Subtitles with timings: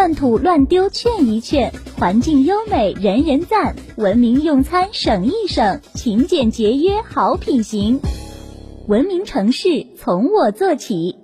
[0.00, 8.00] 乱吐乱丢劝一劝，环境优美人人赞，文明用餐省一省，勤俭节约好品行。
[8.88, 11.16] 文明城市从我做起。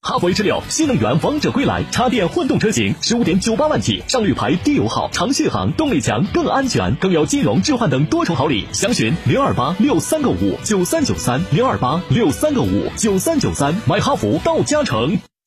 [0.00, 8.64] 哈弗 H 六新能源王者归来，插电混动车型十五点九八万起，上绿牌低油耗，长续航，动力强，更安全，更有金融置换等多重好礼。
[8.70, 15.18] 详询零二八六三个五九三九三零二八六三个五九三九三，买哈弗到嘉诚。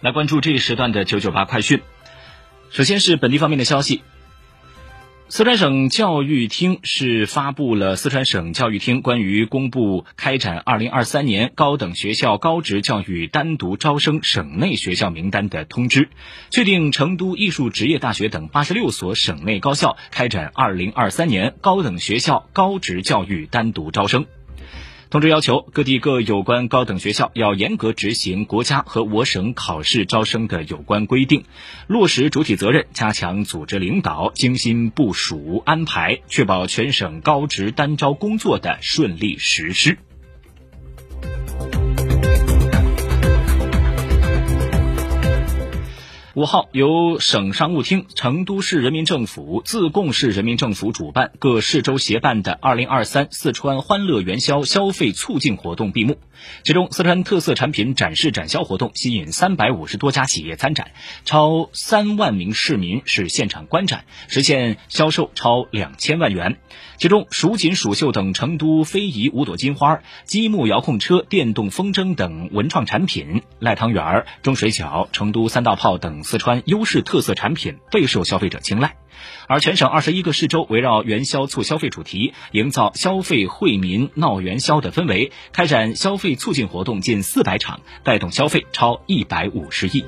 [0.00, 1.82] 来关注这一时段的九九八快讯。
[2.70, 4.02] 首先是本地方面的消息，
[5.28, 16.08] 四川省教育厅是发布了四川省教育厅关于公布开展二零二三年高等学校高职教育单独招生省内学校名单的通知，
[16.50, 24.24] 确定成都艺术职业大学等八十六所省内高校开展二零二三年高等学校高职教育单独招生。
[25.10, 31.42] 通知要求，各地各有关高等学校要严格执行国家和我省考试招生的有关规定，
[31.88, 39.98] 落实主体责任，加强组织领导，精心部署安排，确保全省高职单招工作的顺利实施。
[46.40, 56.16] 五号，由省商务厅、成都市人民政府、自贡市人民政府主办，各市州协办的二零二三四川欢乐元宵消费促进活动闭幕。
[56.64, 60.92] 其中，四川特色产品展示展销活动吸引三百五十多家企业参展，
[61.26, 66.56] 超三万名市民是现场观展，实现销售超两千万元。
[66.96, 78.96] 其中，蜀锦、蜀绣等成都非遗五朵金花、积木遥控车、电动风筝等文创产品，赖汤圆、钟水饺、成都三大炮等四川优势特色产品备受消费者青睐。
[79.48, 90.04] 而全省二十一个市州围绕元宵促消费主题，营造消费惠民闹元宵的氛围，开展消费促进活动近四百场，带动消费超一百五十亿。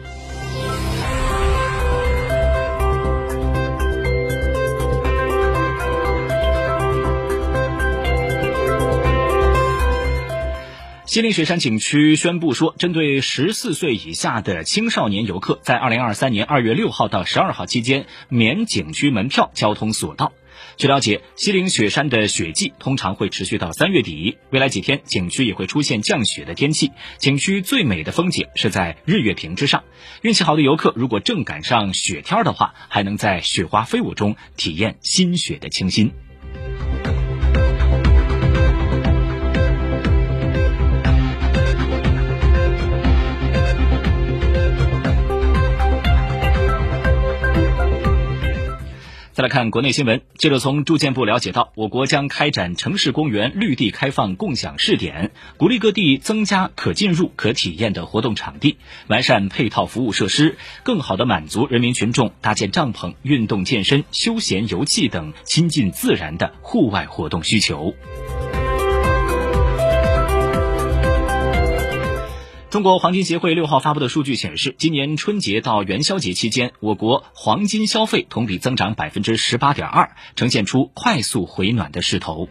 [11.12, 20.32] 西岭雪山景区宣布说，针对十四岁以下的青少年游客，在二零二三年二月六号到十二号期间免景区门票交通索道。
[20.78, 26.92] 据了解，西岭雪山的雪季通常会持续到三月底，未来几天景区也会出现降雪的天气。
[27.18, 29.84] 景区最美的风景是在日月坪之上，
[30.22, 36.10] 运气好的游客如果正赶上雪天的话，还能在雪花飞舞中体验新雪的清新。
[49.42, 58.76] 来看国内新闻，记者从住建部了解到，我国将开展城市公园绿地开放共享试点，鼓励各地增加可进入、可体验的活动场地，
[59.08, 67.96] 完善配套服务设施，更好地满足人民群众搭建帐篷、运动健身、休闲游戏等亲近自然的户外活动需求。
[72.72, 82.48] 中国黄金协会六号发布的数据显示，今年春节到元宵节期间，我国黄金消费同比增长百分之十八点二，呈现出快速回暖的势头。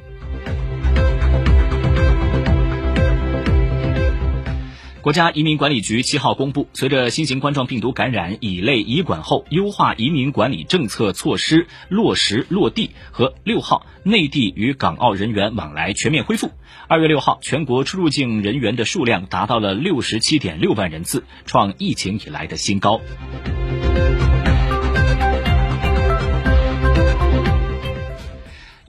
[5.01, 16.51] 国家移民管理局七号公布，随着新型冠状病毒感染乙类乙管后优化移民管理政策措施落实落地和六号内地与港澳人员往来全面恢复，
[16.87, 23.01] 二月六号全国出入境人员的数量达到了六十七点六万人次，创疫情以来的新高。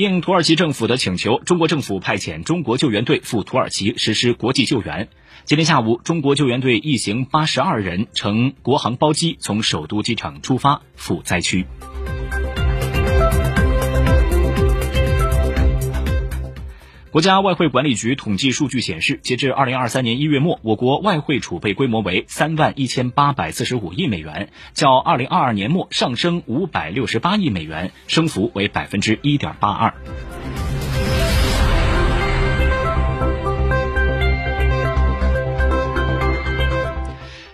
[0.03, 5.09] 应土耳其政府的请求，中国政府派遣中国救援队赴土耳其实施国际救援。
[5.45, 11.67] 今天下午，中国救援队一行八十二人乘国航包机从首都机场出发赴灾区。
[17.13, 29.93] 国家外汇管理局统计数据显示，截至二零二三年一月末，我国外汇储备规模为三万一千八百四十五亿美元，较二零二二年末上升五百六十八亿美元，升幅为百分之一点八二。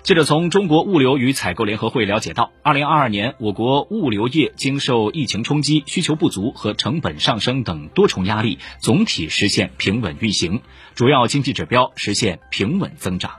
[0.09, 10.63] 记者从中国物流与采购联合会了解到，二零二二年我国物流业经受疫情冲击、需求不足和成本上升等多重压力，总体实现平稳运行，
[10.95, 13.33] 主要经济指标实现平稳增长。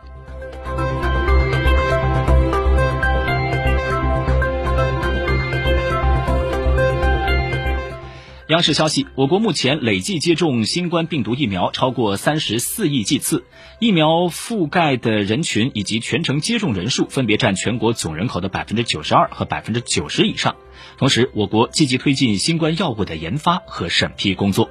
[8.49, 13.45] 央视消息，我国目前累计接种新冠病毒疫苗超过三十四亿剂次，
[13.77, 20.55] 疫苗覆盖的人群以及全程接种人数分别占全国总人口的百分之九十二和百分之九十以上。
[20.97, 24.67] 同时，我国积极推进新冠药物的研发和审批工作。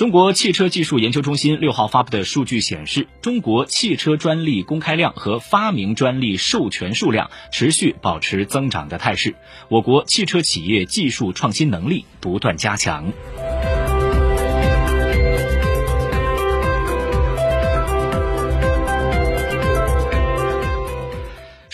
[0.00, 9.34] 中国汽车技术研究中心六号发布的数据显示，中国汽车专利公开量和发明专利授权数量持续保持增长的态势，
[9.68, 13.12] 我国汽车企业技术创新能力不断加强。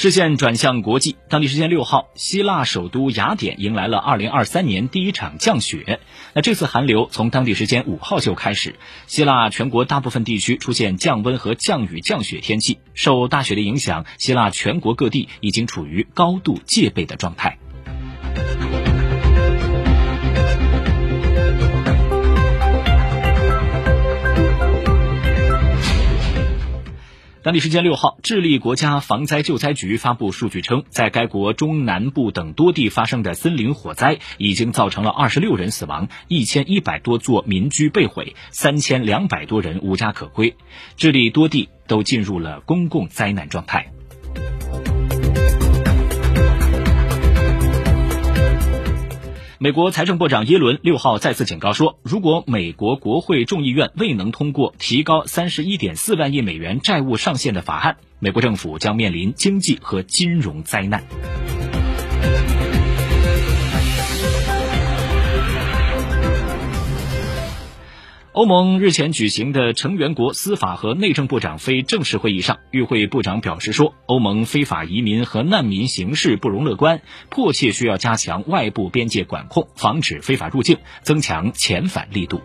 [0.07, 5.99] 视线转向国际，当地时间六号，希腊首都雅典迎来了二零二三年第一场降雪。
[6.33, 8.77] 那这次寒流从当地时间五号就开始，
[9.09, 12.79] 希腊全国大部分地区出现降温和降雨降雪天气。
[12.95, 17.59] 受大雪的影响，希腊全国各地已经处于高度戒备的状态。
[27.47, 40.57] 当地时间六号，智利国家防灾救灾局发布数据称，在该国中南部等多地发生的森林火灾，已经造成了二十六人死亡，一千一百多座民居被毁，三千两百多人无家可归。
[40.97, 43.93] 智利多地都进入了公共灾难状态。
[49.59, 61.05] 美国财政部长耶伦六号再次警告说，如果美国国会众议院未能通过提高三十一点四万亿美元债务上限的法案，美国政府将面临经济和金融灾难。
[68.37, 77.01] 欧盟日前举行的成员国司法和内政部长非正式会议上，与会部长表示说，欧盟非法移民和难民形势不容乐观，
[77.31, 82.43] 迫切需要加强外部边界管控，防止非法入境，增强遣返力度。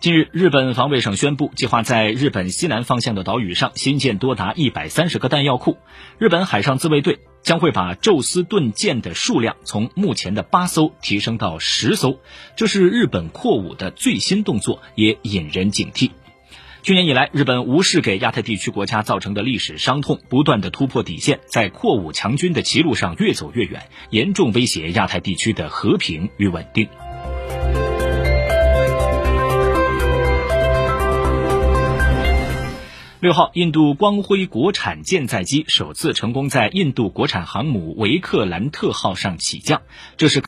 [0.00, 5.78] 近日，日本防卫省宣布，计划在日本西南方向的岛屿上新建多达一百三十个弹药库。
[6.18, 12.18] 日本海上自卫队将会把宙斯盾舰的数量从目前的八艘提升到十艘，
[12.56, 16.10] 这是日本扩武的最新动作，也引人警惕。
[16.82, 26.88] 去年以来，日本无视给亚太地区国家造成的历史伤痛，不断的突破底线，在扩武强军的歧路上越走越远，严重威胁亚太地区的和平与稳定。
[33.24, 39.80] 六号，印度光辉国产舰载机首次成功在印度国产航母维克兰特号上起降，
[40.18, 40.42] 这是。